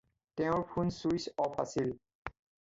[0.39, 1.93] তেওঁৰ phone switch off আছিল।